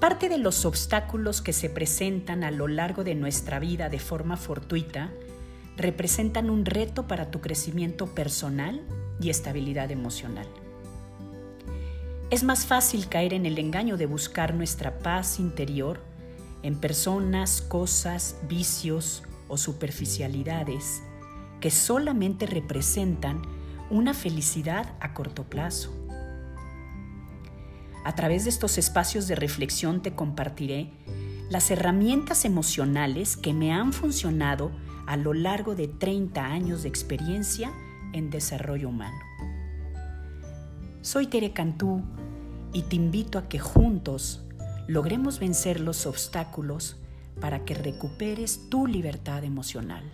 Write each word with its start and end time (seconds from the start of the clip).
Parte 0.00 0.28
de 0.28 0.38
los 0.38 0.64
obstáculos 0.64 1.42
que 1.42 1.52
se 1.52 1.68
presentan 1.68 2.44
a 2.44 2.52
lo 2.52 2.68
largo 2.68 3.02
de 3.02 3.16
nuestra 3.16 3.58
vida 3.58 3.88
de 3.88 3.98
forma 3.98 4.36
fortuita 4.36 5.10
representan 5.76 6.50
un 6.50 6.64
reto 6.64 7.08
para 7.08 7.32
tu 7.32 7.40
crecimiento 7.40 8.06
personal 8.06 8.80
y 9.20 9.30
estabilidad 9.30 9.90
emocional. 9.90 10.46
Es 12.30 12.44
más 12.44 12.64
fácil 12.66 13.08
caer 13.08 13.34
en 13.34 13.44
el 13.44 13.58
engaño 13.58 13.96
de 13.96 14.06
buscar 14.06 14.54
nuestra 14.54 14.98
paz 14.98 15.40
interior 15.40 16.00
en 16.62 16.78
personas, 16.78 17.60
cosas, 17.60 18.36
vicios 18.48 19.24
o 19.48 19.56
superficialidades 19.56 21.02
que 21.60 21.70
solamente 21.72 22.46
representan 22.46 23.42
una 23.90 24.14
felicidad 24.14 24.94
a 25.00 25.12
corto 25.12 25.44
plazo. 25.44 25.90
A 28.04 28.14
través 28.14 28.44
de 28.44 28.50
estos 28.50 28.78
espacios 28.78 29.28
de 29.28 29.34
reflexión 29.34 30.02
te 30.02 30.14
compartiré 30.14 30.90
las 31.50 31.70
herramientas 31.70 32.44
emocionales 32.44 33.36
que 33.36 33.54
me 33.54 33.72
han 33.72 33.92
funcionado 33.92 34.70
a 35.06 35.16
lo 35.16 35.32
largo 35.32 35.74
de 35.74 35.88
30 35.88 36.44
años 36.44 36.82
de 36.82 36.88
experiencia 36.88 37.72
en 38.12 38.30
desarrollo 38.30 38.88
humano. 38.90 39.18
Soy 41.00 41.26
Tere 41.26 41.52
Cantú 41.52 42.02
y 42.72 42.82
te 42.82 42.96
invito 42.96 43.38
a 43.38 43.48
que 43.48 43.58
juntos 43.58 44.44
logremos 44.86 45.38
vencer 45.38 45.80
los 45.80 46.06
obstáculos 46.06 46.96
para 47.40 47.64
que 47.64 47.74
recuperes 47.74 48.68
tu 48.68 48.86
libertad 48.86 49.44
emocional. 49.44 50.04